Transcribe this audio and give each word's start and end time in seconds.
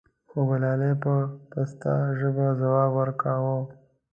خوګلالۍ 0.29 0.93
به 0.93 0.97
په 1.01 1.13
پسته 1.51 1.91
ژبه 2.19 2.47
ځواب 2.59 2.89
وركا 2.99 3.33
و: 3.43 3.45